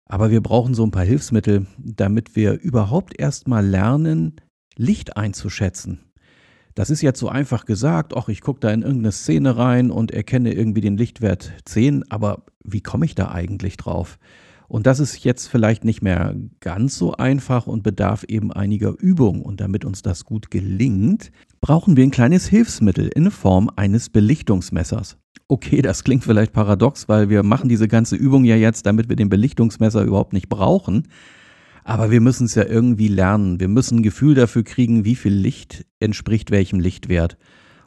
Aber 0.07 0.31
wir 0.31 0.41
brauchen 0.41 0.75
so 0.75 0.85
ein 0.85 0.91
paar 0.91 1.05
Hilfsmittel, 1.05 1.67
damit 1.79 2.37
wir 2.37 2.61
überhaupt 2.61 3.19
erst 3.19 3.49
mal 3.49 3.67
lernen, 3.67 4.37
Licht 4.77 5.17
einzuschätzen. 5.17 6.01
Das 6.75 6.89
ist 6.89 7.03
jetzt 7.03 7.21
so 7.21 7.29
einfach 7.29 7.67
gesagt, 7.67 8.17
ach, 8.17 8.29
ich 8.29 8.41
gucke 8.41 8.61
da 8.61 8.71
in 8.71 8.83
irgendeine 8.83 9.13
Szene 9.13 9.57
rein 9.59 9.91
und 9.91 10.11
erkenne 10.11 10.55
irgendwie 10.55 10.81
den 10.81 10.97
Lichtwert 10.97 11.53
10, 11.67 12.11
aber 12.11 12.45
wie 12.65 12.81
komme 12.81 13.05
ich 13.05 13.15
da 13.15 13.31
eigentlich 13.31 13.77
drauf? 13.77 14.19
Und 14.69 14.87
das 14.87 15.01
ist 15.01 15.23
jetzt 15.23 15.49
vielleicht 15.49 15.85
nicht 15.85 16.01
mehr 16.01 16.35
ganz 16.61 16.97
so 16.97 17.13
einfach 17.13 17.67
und 17.67 17.83
bedarf 17.83 18.25
eben 18.25 18.51
einiger 18.51 18.95
Übung. 18.99 19.43
Und 19.43 19.61
damit 19.61 19.85
uns 19.85 20.01
das 20.01 20.25
gut 20.25 20.51
gelingt, 20.51 21.31
brauchen 21.61 21.99
wir 21.99 22.05
ein 22.05 22.11
kleines 22.11 22.47
Hilfsmittel 22.47 23.09
in 23.09 23.31
Form 23.31 23.71
eines 23.77 24.09
Belichtungsmessers. 24.09 25.19
Okay, 25.49 25.83
das 25.83 26.05
klingt 26.05 26.25
vielleicht 26.25 26.53
paradox, 26.53 27.09
weil 27.09 27.29
wir 27.29 27.43
machen 27.43 27.69
diese 27.69 27.89
ganze 27.89 28.17
Übung 28.17 28.45
ja 28.45 28.57
jetzt, 28.57 28.87
damit 28.87 29.09
wir 29.09 29.17
den 29.17 29.29
Belichtungsmesser 29.29 30.03
überhaupt 30.03 30.33
nicht 30.33 30.49
brauchen. 30.49 31.09
Aber 31.85 32.11
wir 32.11 32.21
müssen 32.21 32.45
es 32.47 32.55
ja 32.55 32.65
irgendwie 32.65 33.09
lernen. 33.09 33.61
Wir 33.61 33.69
müssen 33.69 33.99
ein 33.99 34.03
Gefühl 34.03 34.35
dafür 34.35 34.63
kriegen, 34.63 35.05
wie 35.05 35.17
viel 35.17 35.33
Licht 35.33 35.85
entspricht 36.01 36.51
welchem 36.51 36.81
Lichtwert. 36.81 37.37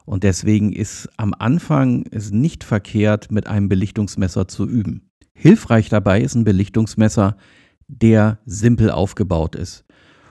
Und 0.06 0.24
deswegen 0.24 0.72
ist 0.74 1.10
am 1.18 1.34
Anfang 1.38 2.06
es 2.12 2.32
nicht 2.32 2.64
verkehrt, 2.64 3.32
mit 3.32 3.48
einem 3.48 3.70
Belichtungsmesser 3.70 4.48
zu 4.48 4.68
üben. 4.68 5.10
Hilfreich 5.34 5.90
dabei 5.90 6.22
ist 6.22 6.36
ein 6.36 6.44
Belichtungsmesser, 6.44 7.38
der 7.88 8.40
simpel 8.46 8.92
aufgebaut 8.92 9.56
ist. 9.56 9.86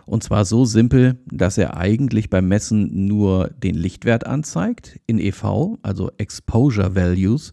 Und 0.06 0.22
zwar 0.22 0.44
so 0.44 0.64
simpel, 0.64 1.18
dass 1.30 1.58
er 1.58 1.76
eigentlich 1.76 2.30
beim 2.30 2.48
Messen 2.48 3.06
nur 3.06 3.50
den 3.62 3.74
Lichtwert 3.74 4.26
anzeigt 4.26 5.00
in 5.06 5.18
EV, 5.18 5.78
also 5.82 6.10
Exposure 6.18 6.94
Values, 6.94 7.52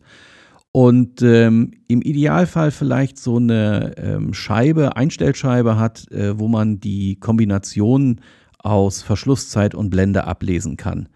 und 0.73 1.21
ähm, 1.21 1.71
im 1.87 2.01
Idealfall 2.01 2.71
vielleicht 2.71 3.17
so 3.17 3.37
eine 3.37 3.93
ähm, 3.97 4.33
Scheibe, 4.33 4.95
Einstellscheibe 4.95 5.77
hat, 5.77 6.09
äh, 6.11 6.39
wo 6.39 6.47
man 6.47 6.79
die 6.79 7.17
Kombination 7.19 8.21
aus 8.59 9.01
Verschlusszeit 9.01 9.75
und 9.75 9.89
Blende 9.89 10.25
ablesen 10.25 10.77
kann. 10.77 11.09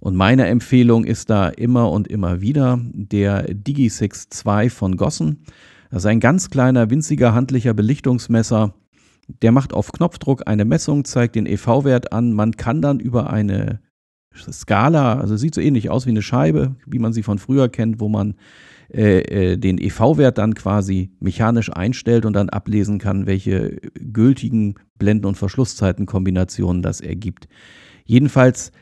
Und 0.00 0.16
meine 0.16 0.46
Empfehlung 0.46 1.04
ist 1.04 1.28
da 1.30 1.48
immer 1.48 1.90
und 1.90 2.08
immer 2.08 2.40
wieder 2.40 2.80
der 2.92 3.48
Digi6 3.48 4.30
2 4.30 4.70
von 4.70 4.96
Gossen. 4.96 5.44
Das 5.90 6.02
ist 6.02 6.06
ein 6.06 6.20
ganz 6.20 6.50
kleiner, 6.50 6.90
winziger 6.90 7.34
handlicher 7.34 7.74
Belichtungsmesser. 7.74 8.74
Der 9.28 9.52
macht 9.52 9.72
auf 9.72 9.92
Knopfdruck 9.92 10.46
eine 10.46 10.64
Messung, 10.64 11.04
zeigt 11.04 11.34
den 11.34 11.46
EV-Wert 11.46 12.12
an. 12.12 12.32
Man 12.32 12.52
kann 12.52 12.82
dann 12.82 13.00
über 13.00 13.30
eine 13.30 13.80
Skala, 14.34 15.18
also 15.20 15.36
sieht 15.36 15.54
so 15.54 15.60
ähnlich 15.60 15.90
aus 15.90 16.06
wie 16.06 16.10
eine 16.10 16.22
Scheibe, 16.22 16.76
wie 16.86 16.98
man 16.98 17.12
sie 17.12 17.22
von 17.22 17.38
früher 17.38 17.68
kennt, 17.68 18.00
wo 18.00 18.08
man 18.08 18.34
äh, 18.92 19.52
äh, 19.52 19.56
den 19.56 19.78
EV-Wert 19.78 20.38
dann 20.38 20.54
quasi 20.54 21.10
mechanisch 21.20 21.72
einstellt 21.72 22.26
und 22.26 22.34
dann 22.34 22.50
ablesen 22.50 22.98
kann, 22.98 23.26
welche 23.26 23.76
gültigen 23.94 24.74
Blenden- 24.98 25.26
und 25.26 25.36
Verschlusszeitenkombinationen 25.36 26.82
das 26.82 27.00
ergibt. 27.00 27.48
Jedenfalls, 28.04 28.72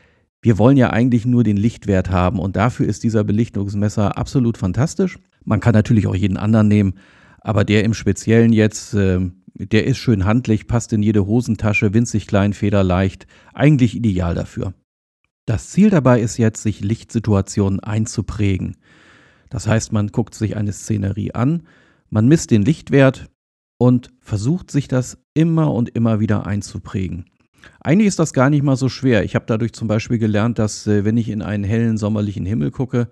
wir 0.41 0.57
wollen 0.57 0.77
ja 0.77 0.89
eigentlich 0.89 1.25
nur 1.25 1.43
den 1.43 1.57
Lichtwert 1.57 2.11
haben 2.11 2.39
und 2.39 2.55
dafür 2.57 2.85
ist 2.85 3.03
dieser 3.03 3.23
Belichtungsmesser 3.23 4.17
absolut 4.17 4.57
fantastisch. 4.57 5.17
Man 5.45 5.61
kann 5.61 5.73
natürlich 5.73 6.05
auch 6.05 6.15
jeden 6.15 6.37
anderen 6.37 6.67
nehmen, 6.67 6.95
aber 7.39 7.63
der 7.63 7.83
im 7.83 7.93
Speziellen 7.93 8.51
jetzt, 8.51 8.93
äh, 8.93 9.19
der 9.55 9.85
ist 9.85 9.97
schön 9.97 10.25
handlich, 10.25 10.67
passt 10.67 10.93
in 10.93 11.03
jede 11.03 11.25
Hosentasche, 11.25 11.93
winzig 11.93 12.27
klein, 12.27 12.53
federleicht, 12.53 13.27
eigentlich 13.53 13.95
ideal 13.95 14.35
dafür. 14.35 14.73
Das 15.45 15.69
Ziel 15.69 15.89
dabei 15.89 16.21
ist 16.21 16.37
jetzt, 16.37 16.63
sich 16.63 16.81
Lichtsituationen 16.81 17.79
einzuprägen. 17.79 18.77
Das 19.49 19.67
heißt, 19.67 19.91
man 19.91 20.07
guckt 20.07 20.33
sich 20.35 20.55
eine 20.55 20.73
Szenerie 20.73 21.33
an, 21.33 21.63
man 22.09 22.27
misst 22.27 22.51
den 22.51 22.63
Lichtwert 22.63 23.29
und 23.77 24.09
versucht 24.19 24.71
sich 24.71 24.87
das 24.87 25.17
immer 25.33 25.73
und 25.73 25.89
immer 25.89 26.19
wieder 26.19 26.47
einzuprägen. 26.47 27.25
Eigentlich 27.79 28.07
ist 28.07 28.19
das 28.19 28.33
gar 28.33 28.49
nicht 28.49 28.63
mal 28.63 28.75
so 28.75 28.89
schwer. 28.89 29.23
Ich 29.23 29.35
habe 29.35 29.45
dadurch 29.47 29.73
zum 29.73 29.87
Beispiel 29.87 30.17
gelernt, 30.17 30.59
dass 30.59 30.87
äh, 30.87 31.05
wenn 31.05 31.17
ich 31.17 31.29
in 31.29 31.41
einen 31.41 31.63
hellen 31.63 31.97
sommerlichen 31.97 32.45
Himmel 32.45 32.71
gucke 32.71 33.09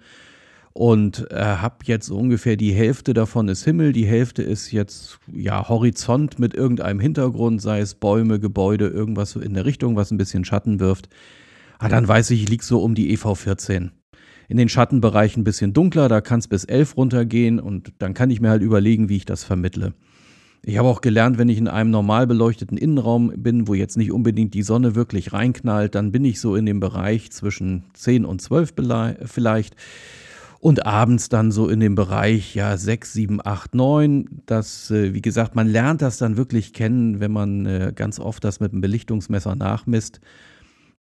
und 0.74 1.28
äh, 1.32 1.36
habe 1.36 1.78
jetzt 1.84 2.10
ungefähr 2.10 2.56
die 2.56 2.74
Hälfte 2.74 3.14
davon 3.14 3.48
ist 3.48 3.64
Himmel, 3.64 3.92
die 3.94 4.06
Hälfte 4.06 4.42
ist 4.42 4.72
jetzt 4.72 5.20
ja 5.32 5.68
Horizont 5.68 6.40
mit 6.40 6.54
irgendeinem 6.54 7.00
Hintergrund, 7.00 7.62
sei 7.62 7.80
es 7.80 7.96
Bäume, 7.96 8.40
Gebäude, 8.40 8.88
irgendwas 8.88 9.32
so 9.32 9.40
in 9.40 9.54
der 9.54 9.66
Richtung, 9.66 9.96
was 9.96 10.12
ein 10.12 10.18
bisschen 10.18 10.46
Schatten 10.46 10.80
wirft. 10.80 11.10
Ah, 11.80 11.90
dann 11.90 12.08
weiß 12.08 12.30
ich, 12.32 12.44
ich 12.44 12.50
liege 12.50 12.64
so 12.64 12.82
um 12.82 12.96
die 12.96 13.12
EV 13.12 13.36
14 13.36 13.92
in 14.52 14.58
den 14.58 14.68
Schattenbereichen 14.68 15.42
ein 15.42 15.44
bisschen 15.46 15.72
dunkler, 15.72 16.10
da 16.10 16.20
kann 16.20 16.40
es 16.40 16.50
bis 16.50 16.66
11 16.66 16.98
runtergehen 16.98 17.58
und 17.58 17.94
dann 18.00 18.14
kann 18.14 18.30
ich 18.30 18.42
mir 18.42 18.50
halt 18.50 18.62
überlegen, 18.62 19.08
wie 19.08 19.16
ich 19.16 19.24
das 19.24 19.46
vermittle. 19.46 19.94
Ich 20.64 20.78
habe 20.78 20.90
auch 20.90 21.00
gelernt, 21.00 21.38
wenn 21.38 21.48
ich 21.48 21.58
in 21.58 21.70
einem 21.70 21.90
normal 21.90 22.28
beleuchteten 22.28 22.78
Innenraum 22.78 23.32
bin, 23.38 23.70
wo 23.70 23.76
jetzt 23.76 23.96
nicht 23.96 24.12
unbedingt 24.12 24.54
die 24.54 24.62
Sonne 24.62 24.94
wirklich 24.94 25.32
reinknallt, 25.32 25.96
dann 25.96 26.12
bin 26.12 26.26
ich 26.26 26.42
so 26.42 26.58
in 26.58 26.66
dem 26.66 26.82
Bereich 26.82 27.32
zwischen 27.32 27.86
10 27.94 28.26
und 28.26 28.42
12 28.42 28.74
vielleicht. 29.24 29.78
Und 30.62 30.86
abends 30.86 31.28
dann 31.28 31.52
so 31.52 31.70
in 31.70 31.80
dem 31.80 31.96
Bereich, 31.96 32.54
ja, 32.54 32.78
6, 32.78 33.14
7, 33.14 33.40
8, 33.44 33.74
9. 33.74 34.44
Das, 34.46 34.92
äh, 34.92 35.16
wie 35.16 35.22
gesagt, 35.22 35.56
man 35.56 35.68
lernt 35.68 36.04
das 36.04 36.20
dann 36.20 36.38
wirklich 36.38 36.72
kennen, 36.72 37.20
wenn 37.20 37.32
man 37.32 37.66
äh, 37.66 37.92
ganz 37.96 38.20
oft 38.20 38.44
das 38.44 38.60
mit 38.60 38.72
einem 38.72 38.82
Belichtungsmesser 38.82 39.56
nachmisst. 39.56 40.22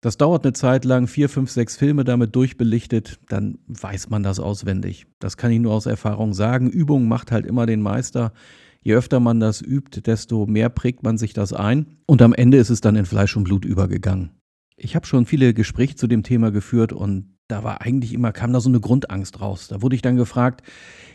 Das 0.01 0.17
dauert 0.17 0.47
eine 0.47 0.55
Zeit 0.55 0.87
lang, 0.87 1.07
vier, 1.07 1.29
fünf, 1.29 1.51
sechs 1.51 1.77
Filme 1.77 2.05
damit 2.05 2.35
durchbelichtet, 2.35 3.21
dann 3.29 3.59
weiß 3.69 4.09
man 4.09 4.23
das 4.23 4.41
auswendig. 4.41 5.07
Das 5.19 5.37
kann 5.37 5.51
ich 5.51 5.61
nur 5.61 5.75
aus 5.75 5.85
Erfahrung 5.85 6.33
sagen. 6.33 6.71
Übung 6.71 7.07
macht 7.07 7.31
halt 7.31 7.45
immer 7.45 7.67
den 7.67 7.83
Meister. 7.83 8.33
Je 8.81 8.95
öfter 8.95 9.21
man 9.21 9.41
das 9.41 9.61
übt, 9.61 10.01
desto 10.01 10.47
mehr 10.47 10.71
prägt 10.71 11.03
man 11.03 11.19
sich 11.19 11.35
das 11.35 11.53
ein. 11.53 11.99
Und 12.07 12.23
am 12.23 12.33
Ende 12.33 12.57
ist 12.57 12.71
es 12.71 12.81
dann 12.81 12.97
in 12.97 13.05
Fleisch 13.05 13.37
und 13.37 13.45
Blut 13.45 13.67
übergegangen. 13.67 14.31
Ich 14.79 14.97
habe 14.97 15.07
schon 15.07 15.27
viele 15.27 15.53
Gespräche 15.53 15.97
zu 15.97 16.07
dem 16.07 16.23
Thema 16.23 16.51
geführt 16.51 16.95
und 16.95 17.37
da 17.51 17.65
war 17.65 17.81
eigentlich 17.81 18.13
immer, 18.13 18.33
kam 18.33 18.53
da 18.53 18.61
so 18.61 18.69
eine 18.69 18.81
Grundangst 18.81 19.41
raus. 19.41 19.69
Da 19.69 19.83
wurde 19.83 19.97
ich 19.97 20.03
dann 20.03 20.17
gefragt, 20.17 20.63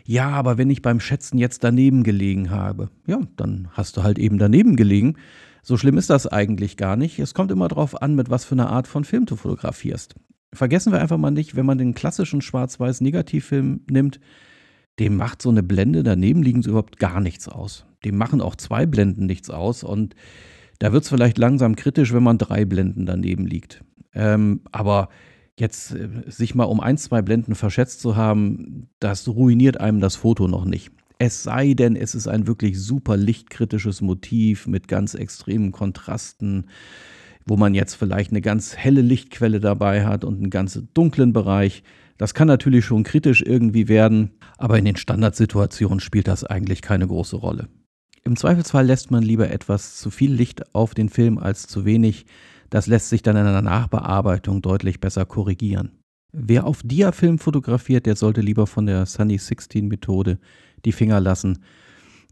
ja, 0.04 0.28
aber 0.30 0.58
wenn 0.58 0.70
ich 0.70 0.82
beim 0.82 1.00
Schätzen 1.00 1.38
jetzt 1.38 1.64
daneben 1.64 2.02
gelegen 2.02 2.50
habe, 2.50 2.90
ja, 3.06 3.20
dann 3.36 3.68
hast 3.72 3.96
du 3.96 4.02
halt 4.02 4.18
eben 4.18 4.38
daneben 4.38 4.76
gelegen. 4.76 5.16
So 5.62 5.76
schlimm 5.76 5.98
ist 5.98 6.10
das 6.10 6.26
eigentlich 6.26 6.76
gar 6.76 6.96
nicht. 6.96 7.18
Es 7.18 7.34
kommt 7.34 7.50
immer 7.50 7.68
darauf 7.68 8.00
an, 8.00 8.14
mit 8.14 8.30
was 8.30 8.44
für 8.44 8.54
einer 8.54 8.70
Art 8.70 8.86
von 8.86 9.04
Film 9.04 9.26
du 9.26 9.36
fotografierst. 9.36 10.14
Vergessen 10.52 10.92
wir 10.92 11.00
einfach 11.00 11.18
mal 11.18 11.30
nicht, 11.30 11.56
wenn 11.56 11.66
man 11.66 11.78
den 11.78 11.94
klassischen 11.94 12.40
Schwarz-Weiß-Negativfilm 12.40 13.80
nimmt, 13.90 14.20
dem 14.98 15.16
macht 15.16 15.42
so 15.42 15.50
eine 15.50 15.62
Blende 15.62 16.02
daneben 16.02 16.42
liegen 16.42 16.62
überhaupt 16.62 16.98
gar 16.98 17.20
nichts 17.20 17.48
aus. 17.48 17.84
Dem 18.04 18.16
machen 18.16 18.40
auch 18.40 18.54
zwei 18.54 18.86
Blenden 18.86 19.26
nichts 19.26 19.50
aus 19.50 19.82
und 19.82 20.14
da 20.78 20.92
wird 20.92 21.04
es 21.04 21.08
vielleicht 21.08 21.38
langsam 21.38 21.76
kritisch, 21.76 22.12
wenn 22.12 22.22
man 22.22 22.38
drei 22.38 22.64
Blenden 22.64 23.06
daneben 23.06 23.46
liegt. 23.46 23.82
Ähm, 24.14 24.60
aber 24.72 25.08
jetzt 25.58 25.92
äh, 25.92 26.08
sich 26.26 26.54
mal 26.54 26.64
um 26.64 26.80
ein, 26.80 26.98
zwei 26.98 27.22
Blenden 27.22 27.54
verschätzt 27.54 28.00
zu 28.00 28.16
haben, 28.16 28.88
das 29.00 29.28
ruiniert 29.28 29.80
einem 29.80 30.00
das 30.00 30.16
Foto 30.16 30.48
noch 30.48 30.64
nicht. 30.64 30.90
Es 31.18 31.42
sei 31.42 31.72
denn, 31.72 31.96
es 31.96 32.14
ist 32.14 32.28
ein 32.28 32.46
wirklich 32.46 32.78
super 32.78 33.16
lichtkritisches 33.16 34.02
Motiv 34.02 34.66
mit 34.66 34.86
ganz 34.86 35.14
extremen 35.14 35.72
Kontrasten, 35.72 36.66
wo 37.46 37.56
man 37.56 37.74
jetzt 37.74 37.94
vielleicht 37.94 38.32
eine 38.32 38.42
ganz 38.42 38.76
helle 38.76 39.00
Lichtquelle 39.00 39.60
dabei 39.60 40.04
hat 40.04 40.24
und 40.24 40.36
einen 40.36 40.50
ganz 40.50 40.82
dunklen 40.92 41.32
Bereich. 41.32 41.84
Das 42.18 42.34
kann 42.34 42.48
natürlich 42.48 42.84
schon 42.84 43.02
kritisch 43.02 43.42
irgendwie 43.42 43.88
werden, 43.88 44.32
aber 44.58 44.78
in 44.78 44.84
den 44.84 44.96
Standardsituationen 44.96 46.00
spielt 46.00 46.28
das 46.28 46.44
eigentlich 46.44 46.82
keine 46.82 47.06
große 47.06 47.36
Rolle. 47.36 47.68
Im 48.24 48.36
Zweifelsfall 48.36 48.84
lässt 48.84 49.10
man 49.10 49.22
lieber 49.22 49.50
etwas 49.50 49.96
zu 49.96 50.10
viel 50.10 50.32
Licht 50.32 50.74
auf 50.74 50.94
den 50.94 51.08
Film 51.08 51.38
als 51.38 51.66
zu 51.68 51.84
wenig. 51.84 52.26
Das 52.70 52.86
lässt 52.86 53.08
sich 53.08 53.22
dann 53.22 53.36
in 53.36 53.46
einer 53.46 53.62
Nachbearbeitung 53.62 54.62
deutlich 54.62 55.00
besser 55.00 55.24
korrigieren. 55.24 55.98
Wer 56.32 56.66
auf 56.66 56.82
Diafilm 56.82 57.38
fotografiert, 57.38 58.06
der 58.06 58.16
sollte 58.16 58.40
lieber 58.40 58.66
von 58.66 58.86
der 58.86 59.06
Sunny 59.06 59.38
16 59.38 59.88
Methode 59.88 60.38
die 60.84 60.92
Finger 60.92 61.20
lassen, 61.20 61.60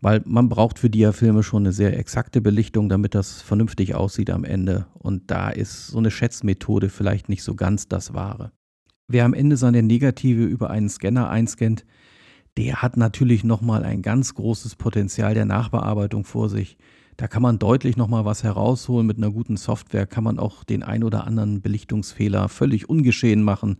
weil 0.02 0.20
man 0.26 0.48
braucht 0.48 0.78
für 0.78 0.90
Diafilme 0.90 1.42
schon 1.42 1.62
eine 1.62 1.72
sehr 1.72 1.98
exakte 1.98 2.40
Belichtung, 2.40 2.88
damit 2.88 3.14
das 3.14 3.40
vernünftig 3.40 3.94
aussieht 3.94 4.28
am 4.28 4.44
Ende. 4.44 4.86
Und 4.92 5.30
da 5.30 5.48
ist 5.48 5.86
so 5.86 5.98
eine 5.98 6.10
Schätzmethode 6.10 6.90
vielleicht 6.90 7.28
nicht 7.28 7.42
so 7.42 7.54
ganz 7.54 7.88
das 7.88 8.12
Wahre. 8.12 8.52
Wer 9.08 9.24
am 9.24 9.34
Ende 9.34 9.56
seine 9.56 9.82
Negative 9.82 10.44
über 10.44 10.70
einen 10.70 10.88
Scanner 10.88 11.30
einscannt, 11.30 11.84
der 12.56 12.82
hat 12.82 12.96
natürlich 12.96 13.44
nochmal 13.44 13.84
ein 13.84 14.02
ganz 14.02 14.34
großes 14.34 14.76
Potenzial 14.76 15.34
der 15.34 15.44
Nachbearbeitung 15.44 16.24
vor 16.24 16.48
sich. 16.48 16.76
Da 17.16 17.28
kann 17.28 17.42
man 17.42 17.58
deutlich 17.58 17.96
nochmal 17.96 18.24
was 18.24 18.42
herausholen. 18.42 19.06
Mit 19.06 19.18
einer 19.18 19.30
guten 19.30 19.56
Software 19.56 20.06
kann 20.06 20.24
man 20.24 20.38
auch 20.38 20.64
den 20.64 20.82
ein 20.82 21.04
oder 21.04 21.26
anderen 21.26 21.62
Belichtungsfehler 21.62 22.48
völlig 22.48 22.88
ungeschehen 22.88 23.42
machen. 23.42 23.78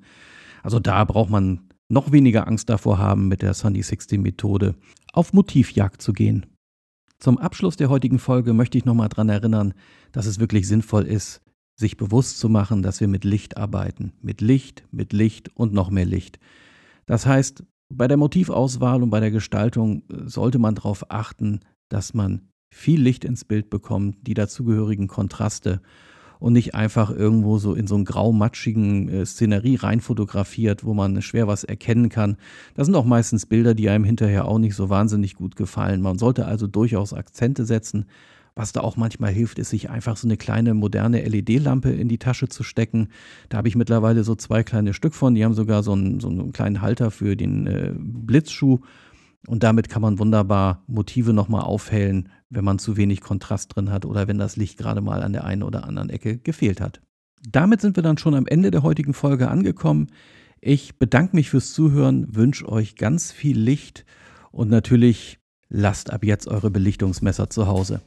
Also 0.62 0.78
da 0.78 1.04
braucht 1.04 1.30
man 1.30 1.68
noch 1.88 2.12
weniger 2.12 2.46
Angst 2.46 2.70
davor 2.70 2.98
haben, 2.98 3.28
mit 3.28 3.42
der 3.42 3.54
Sunny 3.54 3.82
60 3.82 4.20
Methode 4.20 4.74
auf 5.12 5.32
Motivjagd 5.32 6.00
zu 6.00 6.12
gehen. 6.12 6.46
Zum 7.18 7.38
Abschluss 7.38 7.76
der 7.76 7.88
heutigen 7.88 8.18
Folge 8.18 8.52
möchte 8.52 8.78
ich 8.78 8.84
nochmal 8.84 9.08
daran 9.08 9.28
erinnern, 9.28 9.74
dass 10.12 10.26
es 10.26 10.40
wirklich 10.40 10.66
sinnvoll 10.68 11.04
ist, 11.04 11.42
sich 11.76 11.96
bewusst 11.96 12.38
zu 12.38 12.48
machen, 12.48 12.82
dass 12.82 13.00
wir 13.00 13.08
mit 13.08 13.24
Licht 13.24 13.56
arbeiten. 13.56 14.12
Mit 14.20 14.40
Licht, 14.40 14.84
mit 14.90 15.12
Licht 15.12 15.50
und 15.56 15.72
noch 15.72 15.90
mehr 15.90 16.06
Licht. 16.06 16.38
Das 17.06 17.26
heißt, 17.26 17.64
Bei 17.90 18.08
der 18.08 18.16
Motivauswahl 18.16 19.02
und 19.02 19.10
bei 19.10 19.20
der 19.20 19.30
Gestaltung 19.30 20.02
sollte 20.08 20.58
man 20.58 20.74
darauf 20.74 21.10
achten, 21.10 21.60
dass 21.88 22.14
man 22.14 22.48
viel 22.74 23.00
Licht 23.00 23.24
ins 23.24 23.44
Bild 23.44 23.70
bekommt, 23.70 24.16
die 24.26 24.34
dazugehörigen 24.34 25.06
Kontraste 25.06 25.80
und 26.40 26.52
nicht 26.52 26.74
einfach 26.74 27.10
irgendwo 27.10 27.58
so 27.58 27.72
in 27.72 27.86
so 27.86 27.94
einen 27.94 28.04
graumatschigen 28.04 29.08
äh, 29.08 29.24
Szenerie 29.24 29.76
rein 29.76 30.00
fotografiert, 30.00 30.84
wo 30.84 30.92
man 30.92 31.22
schwer 31.22 31.46
was 31.46 31.62
erkennen 31.62 32.08
kann. 32.08 32.36
Das 32.74 32.86
sind 32.86 32.96
auch 32.96 33.04
meistens 33.04 33.46
Bilder, 33.46 33.74
die 33.74 33.88
einem 33.88 34.04
hinterher 34.04 34.46
auch 34.46 34.58
nicht 34.58 34.74
so 34.74 34.90
wahnsinnig 34.90 35.36
gut 35.36 35.54
gefallen. 35.54 36.02
Man 36.02 36.18
sollte 36.18 36.46
also 36.46 36.66
durchaus 36.66 37.14
Akzente 37.14 37.64
setzen. 37.64 38.06
Was 38.56 38.72
da 38.72 38.82
auch 38.82 38.96
manchmal 38.96 39.32
hilft, 39.32 39.58
ist, 39.58 39.70
sich 39.70 39.88
einfach 39.88 40.16
so 40.16 40.28
eine 40.28 40.36
kleine 40.36 40.74
moderne 40.74 41.22
LED-Lampe 41.22 41.90
in 41.90 42.08
die 42.08 42.18
Tasche 42.18 42.48
zu 42.48 42.62
stecken. 42.62 43.08
Da 43.48 43.58
habe 43.58 43.68
ich 43.68 43.76
mittlerweile 43.76 44.24
so 44.24 44.34
zwei 44.34 44.62
kleine 44.62 44.94
Stück 44.94 45.14
von. 45.14 45.34
Die 45.34 45.44
haben 45.44 45.54
sogar 45.54 45.82
so 45.82 45.92
einen, 45.92 46.20
so 46.20 46.28
einen 46.28 46.52
kleinen 46.52 46.80
Halter 46.80 47.10
für 47.10 47.36
den 47.36 47.66
äh, 47.66 47.92
Blitzschuh. 47.96 48.80
Und 49.46 49.62
damit 49.62 49.88
kann 49.88 50.02
man 50.02 50.18
wunderbar 50.18 50.82
Motive 50.86 51.32
nochmal 51.32 51.62
aufhellen, 51.62 52.28
wenn 52.50 52.64
man 52.64 52.78
zu 52.78 52.96
wenig 52.96 53.20
Kontrast 53.20 53.74
drin 53.74 53.90
hat 53.90 54.06
oder 54.06 54.26
wenn 54.28 54.38
das 54.38 54.56
Licht 54.56 54.78
gerade 54.78 55.00
mal 55.00 55.22
an 55.22 55.32
der 55.32 55.44
einen 55.44 55.62
oder 55.62 55.84
anderen 55.84 56.10
Ecke 56.10 56.38
gefehlt 56.38 56.80
hat. 56.80 57.00
Damit 57.50 57.80
sind 57.80 57.96
wir 57.96 58.02
dann 58.02 58.16
schon 58.16 58.34
am 58.34 58.46
Ende 58.46 58.70
der 58.70 58.82
heutigen 58.82 59.12
Folge 59.12 59.48
angekommen. 59.48 60.08
Ich 60.60 60.98
bedanke 60.98 61.36
mich 61.36 61.50
fürs 61.50 61.72
Zuhören, 61.72 62.34
wünsche 62.34 62.68
euch 62.68 62.96
ganz 62.96 63.32
viel 63.32 63.58
Licht 63.58 64.06
und 64.50 64.70
natürlich 64.70 65.38
lasst 65.68 66.10
ab 66.10 66.24
jetzt 66.24 66.48
eure 66.48 66.70
Belichtungsmesser 66.70 67.50
zu 67.50 67.66
Hause. 67.66 68.00